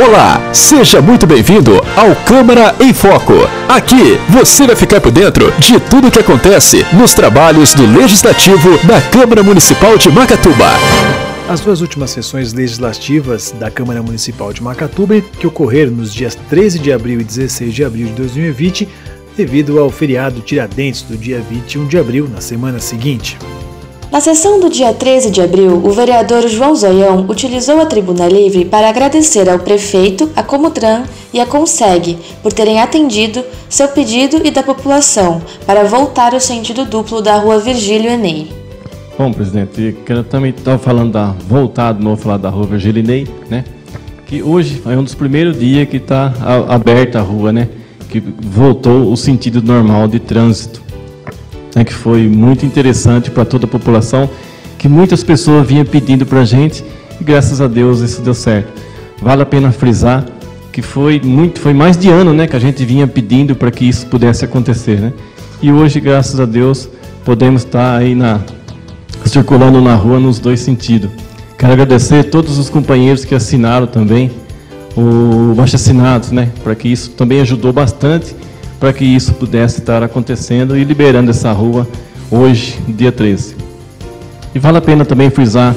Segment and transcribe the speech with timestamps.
[0.00, 3.34] Olá, seja muito bem-vindo ao Câmara em Foco.
[3.68, 8.78] Aqui você vai ficar por dentro de tudo o que acontece nos trabalhos do Legislativo
[8.86, 10.70] da Câmara Municipal de Macatuba.
[11.46, 16.78] As duas últimas sessões legislativas da Câmara Municipal de Macatuba, que ocorreram nos dias 13
[16.78, 18.88] de abril e 16 de abril de 2020,
[19.36, 23.36] devido ao feriado Tiradentes do dia 21 de abril, na semana seguinte.
[24.12, 28.62] Na sessão do dia 13 de abril, o vereador João Zoião utilizou a tribuna livre
[28.62, 34.50] para agradecer ao prefeito, a Comutran e a Conseg por terem atendido seu pedido e
[34.50, 38.52] da população para voltar o sentido duplo da rua Virgílio Enei.
[39.16, 43.26] Bom, presidente, eu também estava falando da voltar de novo falar da rua Virgílio Enei,
[43.48, 43.64] né?
[44.26, 46.34] Que hoje é um dos primeiros dias que está
[46.68, 47.66] aberta a rua, né?
[48.10, 50.82] Que voltou o sentido normal de trânsito
[51.74, 54.28] né, que foi muito interessante para toda a população,
[54.78, 56.84] que muitas pessoas vinham pedindo para a gente
[57.20, 58.72] e graças a Deus isso deu certo.
[59.20, 60.24] Vale a pena frisar
[60.72, 63.84] que foi muito, foi mais de ano, né, que a gente vinha pedindo para que
[63.84, 65.12] isso pudesse acontecer, né?
[65.60, 66.88] E hoje, graças a Deus,
[67.24, 68.40] podemos estar aí na
[69.26, 71.10] circulando na rua nos dois sentidos.
[71.56, 74.30] Quero agradecer a todos os companheiros que assinaram também
[74.96, 78.34] o baixo assinado, né, para que isso também ajudou bastante
[78.82, 81.86] para que isso pudesse estar acontecendo e liberando essa rua
[82.28, 83.54] hoje, dia 13.
[84.52, 85.72] E vale a pena também frisar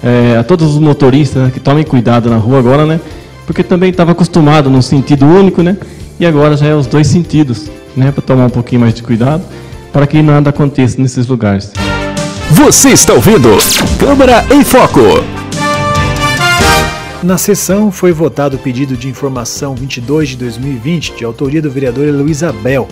[0.00, 3.00] é, a todos os motoristas né, que tomem cuidado na rua agora, né?
[3.44, 5.76] Porque também estava acostumado num sentido único, né?
[6.20, 8.12] E agora já é os dois sentidos, né?
[8.12, 9.42] Para tomar um pouquinho mais de cuidado,
[9.92, 11.72] para que nada aconteça nesses lugares.
[12.52, 13.48] Você está ouvindo
[13.98, 15.33] Câmara em Foco.
[17.24, 22.06] Na sessão foi votado o pedido de informação 22 de 2020, de autoria do vereador
[22.12, 22.86] Luiz Abel,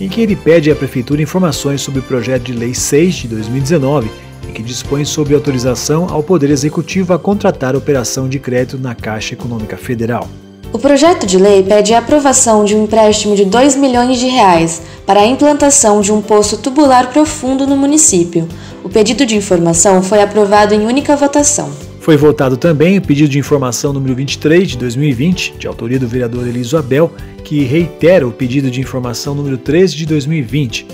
[0.00, 4.10] em que ele pede à Prefeitura informações sobre o projeto de lei 6 de 2019,
[4.48, 9.34] em que dispõe sobre autorização ao Poder Executivo a contratar operação de crédito na Caixa
[9.34, 10.26] Econômica Federal.
[10.72, 14.80] O projeto de lei pede a aprovação de um empréstimo de 2 milhões de reais
[15.04, 18.48] para a implantação de um poço tubular profundo no município.
[18.82, 21.89] O pedido de informação foi aprovado em única votação.
[22.00, 26.48] Foi votado também o pedido de informação número 23 de 2020, de autoria do vereador
[26.48, 27.12] Eliso Abel,
[27.44, 30.86] que reitera o pedido de informação número 13 de 2020.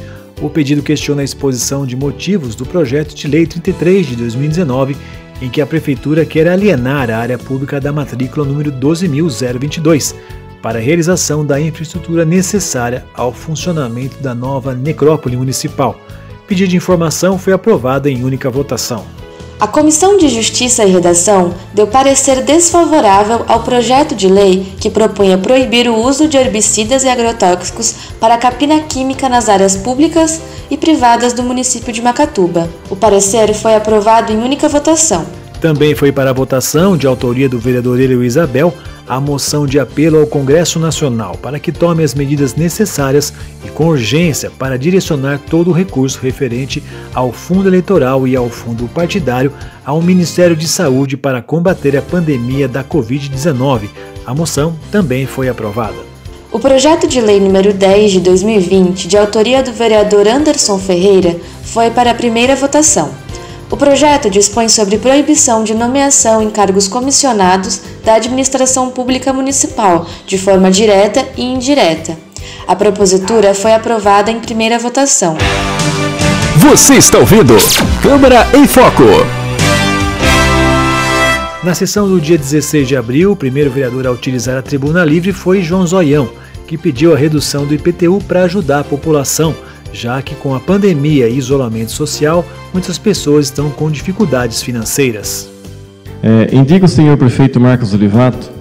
[0.42, 4.96] O pedido questiona a exposição de motivos do projeto de lei 33 de 2019,
[5.40, 10.12] em que a prefeitura quer alienar a área pública da matrícula número 12022
[10.60, 16.00] para a realização da infraestrutura necessária ao funcionamento da nova necrópole municipal.
[16.42, 19.15] O pedido de informação foi aprovado em única votação.
[19.58, 25.38] A Comissão de Justiça e Redação deu parecer desfavorável ao projeto de lei que propunha
[25.38, 31.32] proibir o uso de herbicidas e agrotóxicos para capina química nas áreas públicas e privadas
[31.32, 32.68] do município de Macatuba.
[32.90, 35.24] O parecer foi aprovado em única votação.
[35.58, 38.74] Também foi para a votação, de autoria do vereador Elio Isabel,
[39.08, 43.32] a moção de apelo ao Congresso Nacional para que tome as medidas necessárias
[43.64, 46.82] e com urgência para direcionar todo o recurso referente
[47.14, 49.52] ao fundo eleitoral e ao fundo partidário
[49.84, 53.88] ao Ministério de Saúde para combater a pandemia da Covid-19.
[54.24, 55.96] A moção também foi aprovada.
[56.50, 61.90] O projeto de lei número 10 de 2020, de autoria do vereador Anderson Ferreira, foi
[61.90, 63.25] para a primeira votação.
[63.68, 70.38] O projeto dispõe sobre proibição de nomeação em cargos comissionados da administração pública municipal, de
[70.38, 72.16] forma direta e indireta.
[72.66, 75.36] A propositura foi aprovada em primeira votação.
[76.58, 77.56] Você está ouvindo
[78.00, 79.02] Câmara em Foco.
[81.64, 85.32] Na sessão do dia 16 de abril, o primeiro vereador a utilizar a tribuna livre
[85.32, 86.28] foi João Zoião,
[86.68, 89.52] que pediu a redução do IPTU para ajudar a população
[89.92, 95.48] já que com a pandemia e isolamento social, muitas pessoas estão com dificuldades financeiras.
[96.22, 98.56] É, indica o senhor prefeito Marcos Olivato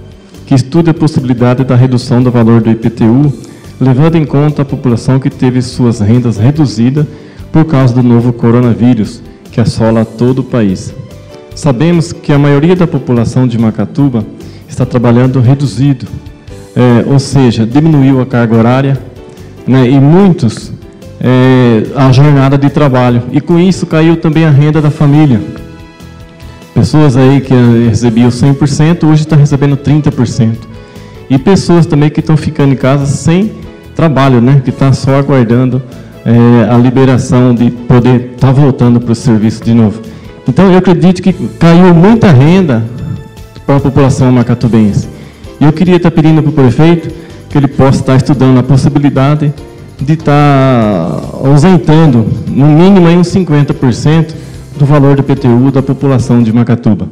[0.46, 3.34] que estude a possibilidade da redução do valor do IPTU,
[3.82, 7.06] levando em conta a população que teve suas rendas reduzidas
[7.52, 9.22] por causa do novo coronavírus,
[9.52, 10.94] que assola todo o país.
[11.56, 14.26] Sabemos que a maioria da população de Macatuba
[14.68, 16.06] está trabalhando reduzido,
[16.76, 19.02] é, ou seja, diminuiu a carga horária,
[19.66, 20.72] né, e muitos
[21.28, 23.24] é, a jornada de trabalho.
[23.32, 25.42] E com isso caiu também a renda da família.
[26.76, 27.54] Pessoas aí que
[27.90, 30.56] recebiam 100%, hoje estão recebendo 30%.
[31.28, 33.54] E pessoas também que estão ficando em casa sem
[33.96, 34.62] trabalho, né?
[34.64, 35.82] que estão tá só aguardando
[36.24, 40.02] é, a liberação de poder estar tá voltando para o serviço de novo.
[40.48, 42.84] Então eu acredito que caiu muita renda
[43.66, 45.08] para a população macatubense.
[45.60, 47.10] E eu queria estar tá pedindo para o prefeito
[47.50, 49.52] que ele possa estar estudando a possibilidade
[50.00, 54.34] de estar tá ausentando, no mínimo, aí uns 50%
[54.78, 57.08] do valor do PTU da população de Macatuba.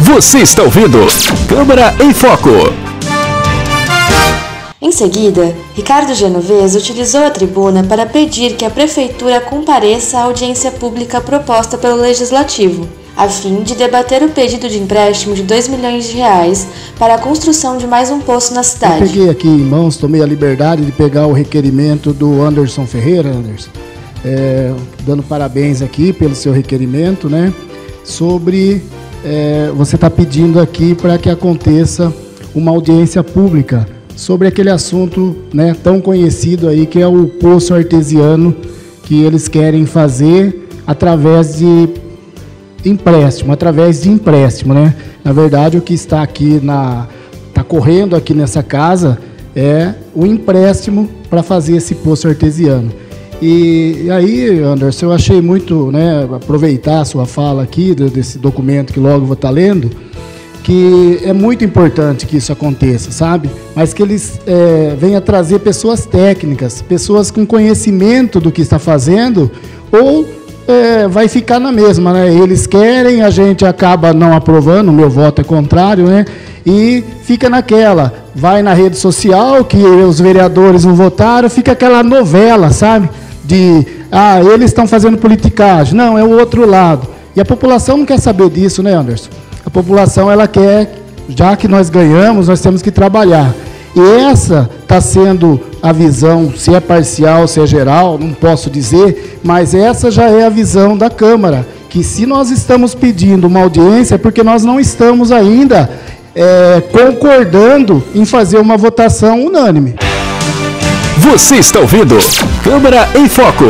[0.00, 0.98] Você está ouvindo
[1.48, 2.50] Câmara em Foco.
[4.80, 10.70] Em seguida, Ricardo Genovese utilizou a tribuna para pedir que a Prefeitura compareça à audiência
[10.70, 12.86] pública proposta pelo Legislativo,
[13.16, 16.68] a fim de debater o pedido de empréstimo de 2 milhões de reais
[16.98, 19.00] para a construção de mais um poço na cidade.
[19.00, 23.30] Eu peguei aqui em mãos, tomei a liberdade de pegar o requerimento do Anderson Ferreira,
[23.30, 23.70] Anderson,
[24.22, 24.70] é,
[25.06, 27.52] dando parabéns aqui pelo seu requerimento, né?
[28.04, 28.82] Sobre
[29.24, 32.12] é, você está pedindo aqui para que aconteça
[32.54, 38.54] uma audiência pública sobre aquele assunto né, tão conhecido aí que é o poço artesiano
[39.02, 41.88] que eles querem fazer através de
[42.88, 44.94] empréstimo, através de empréstimo, né?
[45.24, 47.06] Na verdade, o que está aqui na
[47.48, 49.18] está correndo aqui nessa casa
[49.54, 52.92] é o empréstimo para fazer esse poço artesiano.
[53.40, 59.00] E, aí, Anderson, eu achei muito, né, aproveitar a sua fala aqui, desse documento que
[59.00, 59.90] logo vou estar tá lendo,
[60.62, 63.48] que é muito importante que isso aconteça, sabe?
[63.74, 69.50] Mas que eles é, venham trazer pessoas técnicas, pessoas com conhecimento do que está fazendo,
[69.92, 70.26] ou
[70.66, 72.32] é, vai ficar na mesma, né?
[72.32, 76.24] Eles querem, a gente acaba não aprovando, o meu voto é contrário, né?
[76.64, 82.70] E fica naquela, vai na rede social que os vereadores não votaram, fica aquela novela,
[82.70, 83.08] sabe?
[83.46, 85.94] de ah, eles estão fazendo politicagem.
[85.94, 87.08] Não, é o outro lado.
[87.34, 89.30] E a população não quer saber disso, né, Anderson?
[89.64, 93.54] A população ela quer, já que nós ganhamos, nós temos que trabalhar.
[93.94, 99.38] E essa está sendo a visão, se é parcial, se é geral, não posso dizer,
[99.44, 101.66] mas essa já é a visão da Câmara.
[101.88, 105.88] Que se nós estamos pedindo uma audiência, é porque nós não estamos ainda
[106.34, 109.94] é, concordando em fazer uma votação unânime.
[111.18, 112.16] Você está ouvindo
[112.62, 113.64] Câmara em Foco.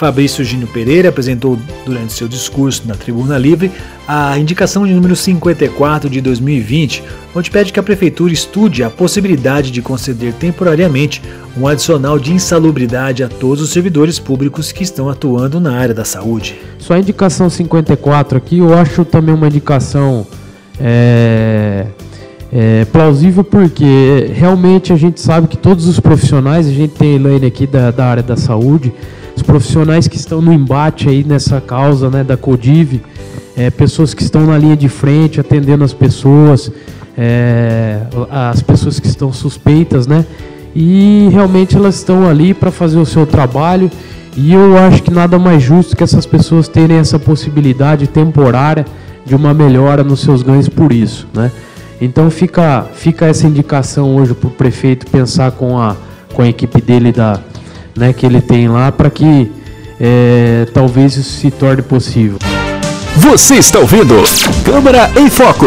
[0.00, 3.70] Fabrício Gino Pereira apresentou durante seu discurso na Tribuna Livre
[4.08, 7.04] a indicação de número 54 de 2020,
[7.34, 11.20] onde pede que a Prefeitura estude a possibilidade de conceder temporariamente
[11.54, 16.06] um adicional de insalubridade a todos os servidores públicos que estão atuando na área da
[16.06, 16.58] saúde.
[16.78, 20.26] Só a indicação 54 aqui eu acho também uma indicação.
[20.80, 21.88] É
[22.52, 27.14] é, plausível porque realmente a gente sabe que todos os profissionais, a gente tem a
[27.16, 28.92] Elaine aqui da, da área da saúde,
[29.50, 33.02] profissionais que estão no embate aí nessa causa né, da CODIV,
[33.56, 36.70] é, pessoas que estão na linha de frente atendendo as pessoas,
[37.18, 37.98] é,
[38.30, 40.24] as pessoas que estão suspeitas, né?
[40.72, 43.90] E realmente elas estão ali para fazer o seu trabalho
[44.36, 48.86] e eu acho que nada mais justo que essas pessoas terem essa possibilidade temporária
[49.26, 51.50] de uma melhora nos seus ganhos por isso, né?
[52.00, 55.96] Então fica, fica essa indicação hoje para o prefeito pensar com a,
[56.32, 57.40] com a equipe dele da,
[57.96, 59.50] né, que ele tem lá para que
[60.00, 62.38] é, talvez isso se torne possível.
[63.16, 64.14] Você está ouvindo
[64.64, 65.66] Câmara em Foco.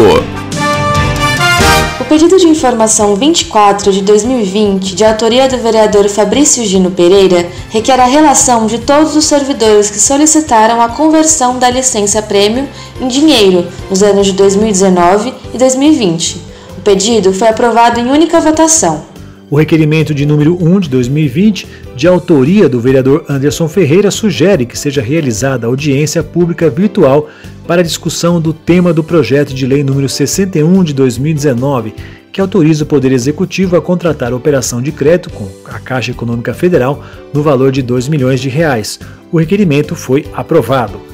[2.00, 7.98] O pedido de informação 24 de 2020, de autoria do vereador Fabrício Gino Pereira, requer
[8.00, 12.68] a relação de todos os servidores que solicitaram a conversão da licença prêmio
[13.00, 16.42] em dinheiro nos anos de 2019 e 2020.
[16.76, 19.13] O pedido foi aprovado em única votação.
[19.50, 24.78] O requerimento de número 1 de 2020, de autoria do vereador Anderson Ferreira, sugere que
[24.78, 27.28] seja realizada audiência pública virtual
[27.66, 31.94] para discussão do tema do projeto de lei número 61 de 2019,
[32.32, 37.04] que autoriza o Poder Executivo a contratar operação de crédito com a Caixa Econômica Federal
[37.32, 38.98] no valor de 2 milhões de reais.
[39.30, 41.13] O requerimento foi aprovado.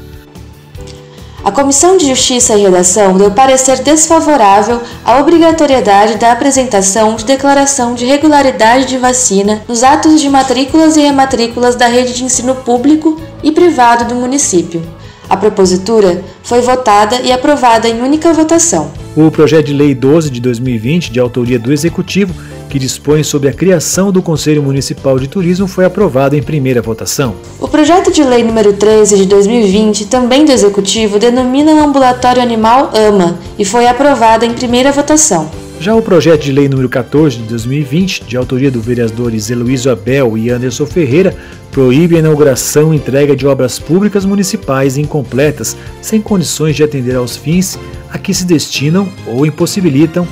[1.42, 7.94] A Comissão de Justiça e Redação deu parecer desfavorável à obrigatoriedade da apresentação de declaração
[7.94, 13.18] de regularidade de vacina nos atos de matrículas e rematrículas da rede de ensino público
[13.42, 14.82] e privado do município.
[15.30, 18.90] A propositura foi votada e aprovada em única votação.
[19.16, 22.34] O projeto de lei 12 de 2020, de autoria do Executivo,
[22.70, 27.34] que dispõe sobre a criação do Conselho Municipal de Turismo, foi aprovado em primeira votação.
[27.58, 32.92] O projeto de lei número 13 de 2020, também do Executivo, denomina o ambulatório animal
[32.94, 35.50] AMA e foi aprovado em primeira votação.
[35.80, 40.36] Já o projeto de lei número 14 de 2020, de autoria dos vereadores Heloísio Abel
[40.36, 41.34] e Anderson Ferreira,
[41.72, 47.34] proíbe a inauguração e entrega de obras públicas municipais incompletas, sem condições de atender aos
[47.34, 47.78] fins
[48.12, 50.28] a que se destinam ou impossibilitam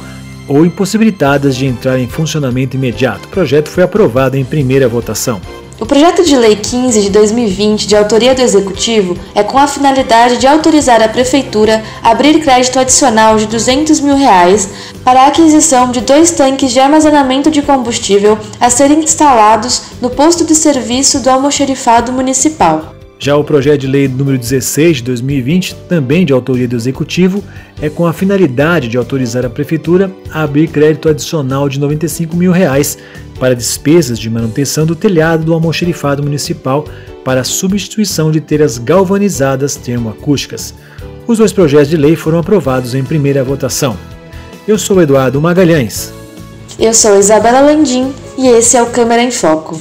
[0.48, 3.26] ou impossibilitadas de entrar em funcionamento imediato.
[3.26, 5.40] O projeto foi aprovado em primeira votação.
[5.80, 10.36] O projeto de lei 15 de 2020, de autoria do Executivo, é com a finalidade
[10.36, 14.68] de autorizar a Prefeitura a abrir crédito adicional de 200 mil reais
[15.04, 20.44] para a aquisição de dois tanques de armazenamento de combustível a serem instalados no posto
[20.44, 22.97] de serviço do almoxerifado municipal.
[23.20, 27.42] Já o projeto de lei número 16 de 2020, também de autoria do Executivo,
[27.82, 32.52] é com a finalidade de autorizar a Prefeitura a abrir crédito adicional de 95 mil
[32.52, 32.96] reais
[33.40, 36.84] para despesas de manutenção do telhado do almoxerifado municipal
[37.24, 40.72] para a substituição de telhas galvanizadas termoacústicas.
[41.26, 43.96] Os dois projetos de lei foram aprovados em primeira votação.
[44.66, 46.12] Eu sou Eduardo Magalhães.
[46.78, 49.80] Eu sou Isabela Landim e esse é o Câmara em Foco.